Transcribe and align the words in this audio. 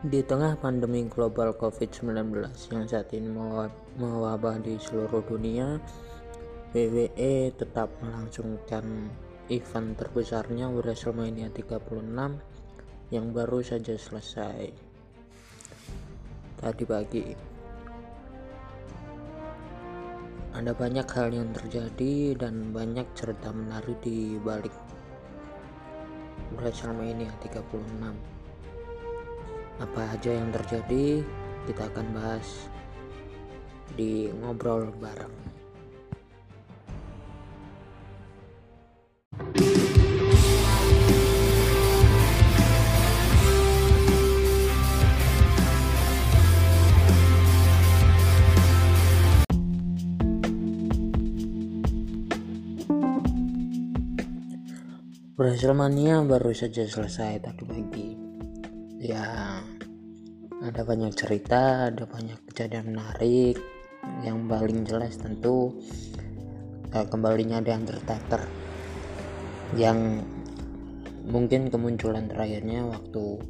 Di 0.00 0.24
tengah 0.24 0.56
pandemi 0.56 1.04
global 1.12 1.52
COVID-19 1.60 2.32
yang 2.72 2.88
saat 2.88 3.12
ini 3.12 3.28
mewabah 4.00 4.56
di 4.56 4.80
seluruh 4.80 5.20
dunia, 5.28 5.76
WWE 6.72 7.52
tetap 7.52 7.92
melangsungkan 8.00 9.12
event 9.52 10.00
terbesarnya 10.00 10.72
WrestleMania 10.72 11.52
36 11.52 12.16
yang 13.12 13.28
baru 13.28 13.60
saja 13.60 13.92
selesai 14.00 14.72
tadi 16.64 16.84
pagi. 16.88 17.36
Ada 20.56 20.72
banyak 20.72 21.04
hal 21.12 21.28
yang 21.28 21.52
terjadi 21.52 22.40
dan 22.40 22.72
banyak 22.72 23.04
cerita 23.12 23.52
menarik 23.52 24.00
di 24.00 24.40
balik 24.40 24.72
WrestleMania 26.56 27.36
36 27.44 28.39
apa 29.80 30.12
aja 30.12 30.36
yang 30.36 30.52
terjadi 30.52 31.24
kita 31.64 31.88
akan 31.88 32.06
bahas 32.12 32.68
di 33.96 34.28
ngobrol 34.44 34.92
bareng. 35.00 35.32
WrestleMania 55.40 56.20
baru 56.28 56.52
saja 56.52 56.84
selesai 56.84 57.40
tadi 57.40 57.64
pagi 57.64 58.19
ya 59.00 59.56
ada 60.60 60.84
banyak 60.84 61.16
cerita 61.16 61.88
ada 61.88 62.04
banyak 62.04 62.36
kejadian 62.52 62.92
menarik. 62.92 63.56
Yang 64.20 64.38
paling 64.48 64.80
jelas 64.84 65.16
tentu 65.16 65.80
uh, 66.92 67.06
kembalinya 67.08 67.64
The 67.64 67.72
Undertaker 67.72 68.44
yang 69.76 70.24
mungkin 71.24 71.72
kemunculan 71.72 72.28
terakhirnya 72.28 72.84
waktu 72.84 73.40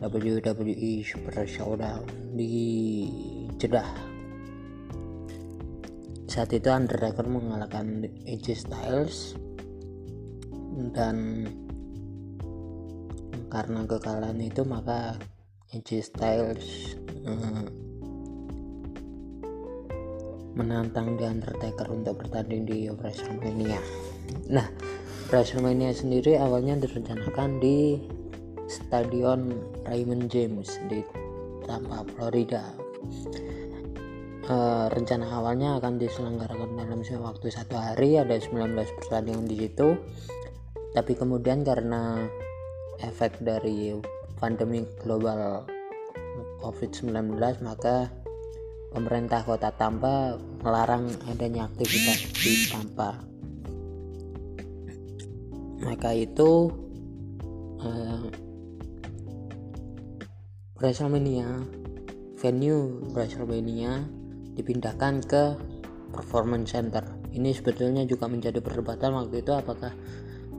WWE 0.00 0.92
Super 1.04 1.44
Showdown 1.44 2.04
di 2.32 2.56
Jeddah. 3.60 3.88
Saat 6.30 6.56
itu 6.56 6.72
Undertaker 6.72 7.28
mengalahkan 7.28 8.08
AJ 8.24 8.64
Styles 8.64 9.36
dan 10.96 11.44
karena 13.50 13.82
kekalahan 13.84 14.38
itu 14.38 14.62
maka 14.62 15.18
AJ 15.74 16.14
Styles 16.14 16.94
uh, 17.26 17.66
menantang 20.54 21.18
The 21.18 21.26
Undertaker 21.30 21.86
untuk 21.90 22.22
bertanding 22.22 22.66
di 22.66 22.86
WrestleMania. 22.90 23.78
Nah, 24.50 24.66
WrestleMania 25.30 25.94
sendiri 25.94 26.38
awalnya 26.38 26.78
direncanakan 26.78 27.62
di 27.62 27.98
Stadion 28.70 29.50
Raymond 29.86 30.30
James 30.30 30.78
di 30.86 31.02
Tampa, 31.66 32.06
Florida. 32.14 32.70
Uh, 34.50 34.90
rencana 34.90 35.30
awalnya 35.30 35.78
akan 35.78 36.02
diselenggarakan 36.02 36.74
dalam 36.74 37.06
waktu 37.06 37.46
satu 37.54 37.78
hari 37.78 38.18
ada 38.18 38.34
19 38.34 38.74
pertandingan 38.98 39.46
di 39.46 39.56
situ 39.62 39.94
tapi 40.90 41.14
kemudian 41.14 41.62
karena 41.62 42.26
efek 43.04 43.40
dari 43.40 43.96
pandemi 44.40 44.84
global 45.00 45.64
COVID-19 46.60 47.36
maka 47.64 48.08
pemerintah 48.90 49.40
kota 49.46 49.70
Tampa 49.72 50.36
melarang 50.60 51.08
adanya 51.30 51.70
aktivitas 51.70 52.20
di 52.36 52.52
Tampa. 52.68 53.10
Maka 55.80 56.10
itu 56.12 56.68
uh, 57.80 58.28
WrestleMania 60.76 61.64
venue 62.36 63.04
WrestleMania 63.12 64.04
dipindahkan 64.56 65.24
ke 65.24 65.44
Performance 66.10 66.74
Center. 66.74 67.04
Ini 67.30 67.54
sebetulnya 67.54 68.02
juga 68.04 68.26
menjadi 68.26 68.58
perdebatan 68.58 69.14
waktu 69.14 69.46
itu 69.46 69.52
apakah 69.54 69.94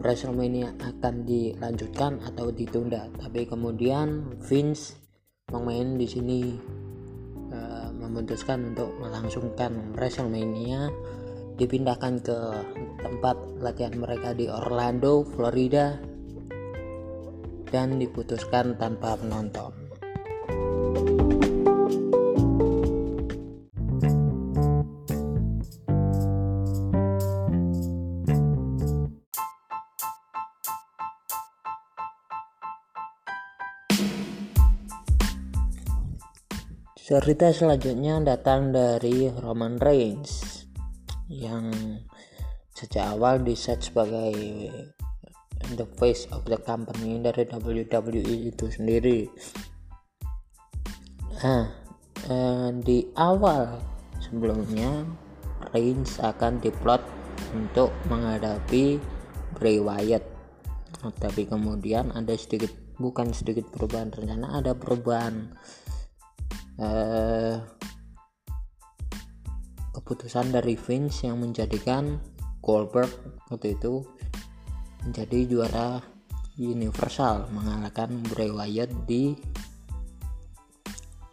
WrestleMania 0.00 0.74
akan 0.80 1.26
dilanjutkan 1.26 2.22
atau 2.22 2.50
ditunda. 2.50 3.06
Tapi 3.18 3.46
kemudian 3.46 4.34
Vince 4.42 4.98
pemain 5.46 5.94
di 5.94 6.06
sini 6.08 6.40
uh, 7.52 7.88
memutuskan 7.94 8.74
untuk 8.74 8.90
melangsungkan 8.98 9.94
WrestleMania. 9.94 10.90
Dipindahkan 11.54 12.18
ke 12.18 12.38
tempat 12.98 13.36
latihan 13.62 13.94
mereka 13.94 14.34
di 14.34 14.50
Orlando, 14.50 15.22
Florida. 15.22 15.94
Dan 17.70 17.98
diputuskan 17.98 18.78
tanpa 18.78 19.18
penonton. 19.18 19.74
Cerita 37.04 37.52
selanjutnya 37.52 38.16
datang 38.24 38.72
dari 38.72 39.28
Roman 39.28 39.76
Reigns 39.76 40.64
yang 41.28 41.68
sejak 42.72 43.12
awal 43.12 43.44
diset 43.44 43.76
sebagai 43.84 44.32
the 45.76 45.84
face 46.00 46.24
of 46.32 46.48
the 46.48 46.56
company 46.64 47.20
dari 47.20 47.44
WWE 47.44 48.48
itu 48.48 48.72
sendiri. 48.72 49.28
Nah, 51.44 51.76
eh, 52.24 52.72
di 52.80 53.04
awal 53.20 53.84
sebelumnya 54.24 55.04
Reigns 55.76 56.16
akan 56.24 56.56
diplot 56.64 57.04
untuk 57.52 57.92
menghadapi 58.08 58.96
Bray 59.52 59.76
Wyatt. 59.76 60.24
Tapi 61.20 61.44
kemudian 61.44 62.16
ada 62.16 62.32
sedikit 62.32 62.72
bukan 62.96 63.36
sedikit 63.36 63.68
perubahan 63.68 64.08
rencana, 64.08 64.56
ada 64.56 64.72
perubahan 64.72 65.52
eh, 66.80 67.56
keputusan 69.94 70.50
dari 70.50 70.74
Vince 70.74 71.30
yang 71.30 71.40
menjadikan 71.40 72.18
Goldberg 72.64 73.10
waktu 73.52 73.76
itu 73.76 74.02
menjadi 75.04 75.38
juara 75.46 76.00
Universal 76.54 77.50
mengalahkan 77.50 78.22
Bray 78.30 78.48
Wyatt 78.48 78.90
di 79.10 79.34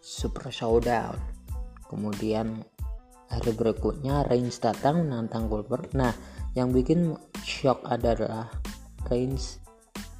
Super 0.00 0.48
Showdown. 0.48 1.16
Kemudian 1.86 2.64
hari 3.30 3.52
berikutnya 3.54 4.26
Reigns 4.26 4.58
datang 4.58 5.06
menantang 5.06 5.46
Goldberg. 5.46 5.92
Nah, 5.94 6.10
yang 6.58 6.74
bikin 6.74 7.14
shock 7.46 7.84
adalah 7.86 8.50
Reigns 9.06 9.62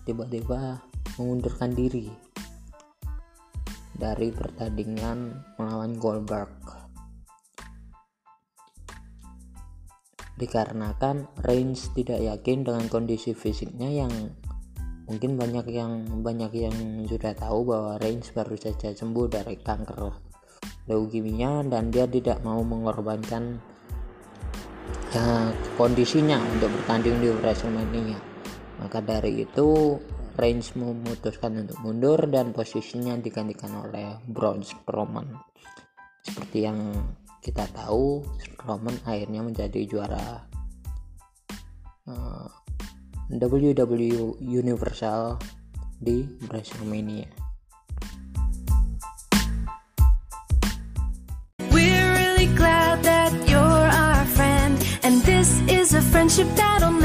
tiba-tiba 0.07 0.79
mengundurkan 1.19 1.75
diri 1.75 2.30
dari 4.01 4.33
pertandingan 4.33 5.37
melawan 5.61 5.93
Goldberg. 6.01 6.49
Dikarenakan 10.41 11.29
Reigns 11.45 11.93
tidak 11.93 12.25
yakin 12.25 12.65
dengan 12.65 12.89
kondisi 12.89 13.37
fisiknya 13.37 13.93
yang 13.93 14.13
mungkin 15.05 15.37
banyak 15.37 15.69
yang 15.69 16.09
banyak 16.25 16.49
yang 16.57 17.05
sudah 17.05 17.37
tahu 17.37 17.69
bahwa 17.69 18.01
Reigns 18.01 18.33
baru 18.33 18.57
saja 18.57 18.97
sembuh 18.97 19.29
dari 19.29 19.61
kanker 19.61 20.01
leukemia 20.89 21.69
dan 21.69 21.93
dia 21.93 22.09
tidak 22.09 22.41
mau 22.41 22.65
mengorbankan 22.65 23.61
ya, 25.13 25.53
kondisinya 25.77 26.41
untuk 26.57 26.73
bertanding 26.73 27.21
di 27.21 27.29
WrestleMania. 27.37 28.19
Maka 28.81 29.05
dari 29.05 29.45
itu 29.45 30.01
Reigns 30.39 30.77
memutuskan 30.79 31.67
untuk 31.67 31.79
mundur 31.83 32.21
dan 32.31 32.55
posisinya 32.55 33.19
digantikan 33.19 33.75
oleh 33.83 34.21
Braun 34.29 34.63
Strowman. 34.63 35.27
Seperti 36.23 36.69
yang 36.69 36.93
kita 37.41 37.65
tahu, 37.73 38.23
Strowman 38.39 39.01
akhirnya 39.09 39.41
menjadi 39.41 39.81
juara 39.89 40.45
uh, 42.07 42.47
eh, 43.33 43.39
WWE 43.41 44.37
Universal 44.39 45.41
di 46.01 46.29
WrestleMania. 46.49 47.29
We're 51.73 52.11
really 52.17 52.49
glad 52.53 53.01
that 53.05 53.33
you're 53.49 53.89
our 53.89 54.25
friend, 54.37 54.77
and 55.01 55.21
this 55.25 55.61
is 55.69 55.97
a 55.97 56.03
friendship 56.03 56.49
that'll 56.57 57.00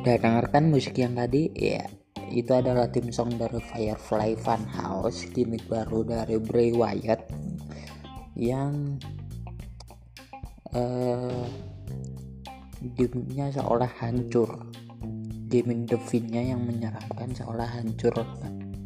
udah 0.00 0.16
dengarkan 0.16 0.72
musik 0.72 0.96
yang 0.96 1.12
tadi? 1.12 1.52
Ya 1.52 1.84
itu 2.32 2.48
adalah 2.56 2.88
tim 2.88 3.12
song 3.12 3.36
dari 3.36 3.60
Firefly 3.60 4.32
Funhouse 4.40 5.28
gimmick 5.36 5.66
baru 5.68 6.06
dari 6.08 6.40
Bray 6.40 6.72
Wyatt 6.72 7.28
yang 8.32 8.96
uh, 10.72 11.44
gimmicknya 12.96 13.52
seolah 13.52 13.92
hancur. 14.00 14.72
Gimmick 15.50 15.90
Devinnya 15.90 16.54
yang 16.54 16.62
menyeramkan 16.62 17.34
seolah 17.34 17.66
hancur 17.66 18.14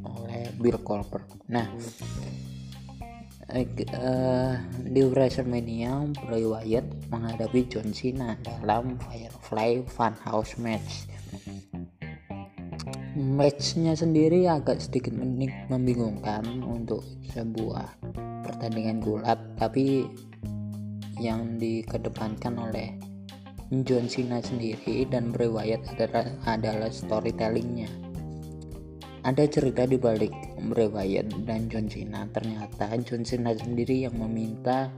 oleh 0.02 0.49
Bill 0.56 0.81
Goldberg 0.81 1.28
nah 1.44 1.69
uh, 3.54 4.58
di 4.82 5.02
WrestleMania 5.06 6.10
Bray 6.26 6.42
Wyatt 6.42 6.86
menghadapi 7.06 7.70
John 7.70 7.94
Cena 7.94 8.34
dalam 8.42 8.98
Firefly 8.98 9.86
Funhouse 9.86 10.58
match. 10.58 11.06
Matchnya 13.14 13.94
sendiri 13.94 14.50
agak 14.50 14.82
sedikit 14.82 15.14
membingungkan 15.70 16.42
untuk 16.66 17.06
sebuah 17.30 17.94
pertandingan 18.42 18.98
gulat, 18.98 19.38
tapi 19.54 20.10
yang 21.22 21.54
dikedepankan 21.62 22.58
oleh 22.58 22.98
John 23.86 24.10
Cena 24.10 24.42
sendiri 24.42 25.06
dan 25.06 25.30
Bray 25.30 25.46
Wyatt 25.46 25.94
adalah, 25.94 26.26
adalah 26.42 26.90
storytellingnya 26.90 28.03
ada 29.24 29.48
cerita 29.48 29.88
di 29.88 29.96
balik 29.96 30.32
Bray 30.68 30.92
Wyatt 30.92 31.48
dan 31.48 31.72
John 31.72 31.88
Cena. 31.88 32.28
Ternyata 32.28 32.92
John 33.00 33.24
Cena 33.24 33.56
sendiri 33.56 34.04
yang 34.04 34.20
meminta 34.20 34.92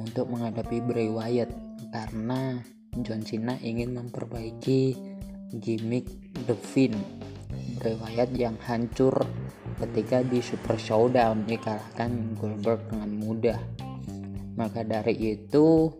untuk 0.00 0.32
menghadapi 0.32 0.80
Bray 0.80 1.12
Wyatt 1.12 1.52
karena 1.92 2.64
John 3.04 3.20
Cena 3.20 3.60
ingin 3.60 3.92
memperbaiki 4.00 4.96
gimmick 5.60 6.08
The 6.48 6.56
Finn 6.56 6.96
Bray 7.76 8.00
Wyatt 8.00 8.32
yang 8.32 8.56
hancur 8.64 9.12
ketika 9.76 10.24
di 10.24 10.40
Super 10.40 10.80
Showdown 10.80 11.44
dikalahkan 11.44 12.40
Goldberg 12.40 12.80
dengan 12.88 13.10
mudah. 13.12 13.60
Maka 14.56 14.88
dari 14.88 15.36
itu 15.36 15.92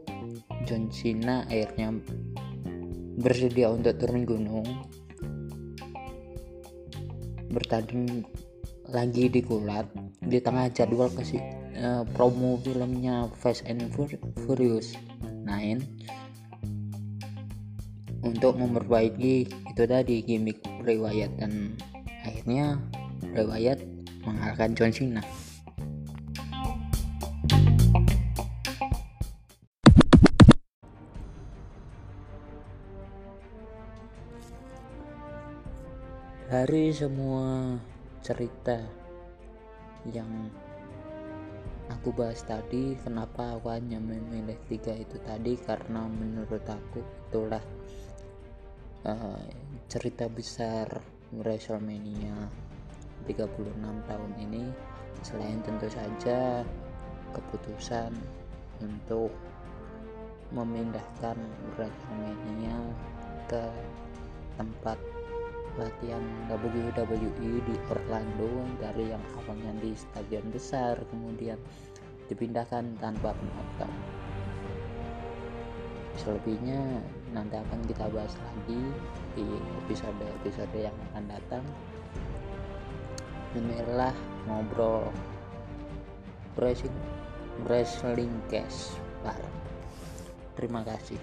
John 0.64 0.88
Cena 0.88 1.44
akhirnya 1.44 1.92
bersedia 3.20 3.68
untuk 3.68 4.00
turun 4.00 4.24
gunung 4.24 4.64
bertanding 7.54 8.26
lagi 8.90 9.30
di 9.30 9.40
Gulat 9.40 9.86
di 10.20 10.42
tengah 10.42 10.68
jadwal 10.74 11.08
kasih 11.14 11.40
uh, 11.78 12.02
promo 12.12 12.60
filmnya 12.60 13.30
Fast 13.40 13.64
and 13.64 13.88
Furious 14.44 14.98
9 15.46 16.04
untuk 18.24 18.56
memperbaiki 18.56 19.46
itu 19.46 19.82
tadi 19.84 20.20
gimmick 20.24 20.60
Wyatt 20.84 21.32
dan 21.38 21.76
akhirnya 22.24 22.76
Wyatt 23.34 23.80
mengalahkan 24.24 24.72
John 24.76 24.92
Cena 24.92 25.22
dari 36.44 36.92
semua 36.92 37.72
cerita 38.20 38.76
yang 40.12 40.28
aku 41.88 42.12
bahas 42.12 42.44
tadi 42.44 42.92
kenapa 43.00 43.56
aku 43.56 43.72
hanya 43.72 43.96
memilih 43.96 44.56
tiga 44.68 44.92
itu 44.92 45.16
tadi 45.24 45.56
karena 45.56 46.04
menurut 46.04 46.60
aku 46.68 47.00
itulah 47.00 47.64
uh, 49.08 49.40
cerita 49.88 50.28
besar 50.28 51.00
WrestleMania 51.32 52.36
36 53.24 53.72
tahun 54.04 54.32
ini. 54.36 54.64
Selain 55.24 55.56
tentu 55.64 55.88
saja 55.88 56.60
keputusan 57.32 58.12
untuk 58.84 59.32
memindahkan 60.52 61.40
WrestleMania 61.80 62.76
ke 63.48 63.64
tempat 64.60 65.13
latihan 65.78 66.22
WWE 66.50 67.50
di 67.64 67.74
Orlando 67.90 68.50
dari 68.78 69.10
yang 69.10 69.22
awalnya 69.42 69.74
di 69.82 69.92
stadion 69.94 70.46
besar 70.54 70.98
kemudian 71.10 71.58
dipindahkan 72.30 72.96
tanpa 73.02 73.34
penonton. 73.34 73.90
Selebihnya 76.14 77.02
nanti 77.34 77.58
akan 77.58 77.80
kita 77.90 78.06
bahas 78.14 78.32
lagi 78.38 78.80
di 79.34 79.46
episode-episode 79.84 80.76
yang 80.78 80.96
akan 81.10 81.24
datang. 81.26 81.64
Inilah 83.58 84.14
ngobrol 84.46 85.10
wrestling 86.54 86.94
wrestling 87.66 88.34
cash 88.50 88.94
bareng 89.26 89.56
terima 90.54 90.86
kasih 90.86 91.18